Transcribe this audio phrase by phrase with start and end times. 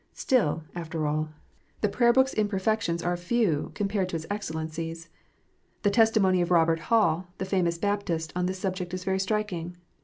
[0.15, 1.25] Still, after all,
[1.81, 1.97] the THE CHURCH.
[1.99, 5.09] 239 Prayer book s imperfections are few, compared to its excellencies.
[5.83, 9.77] The testimony of Kobert Hall, the famous Baptist, on this subject is very striking.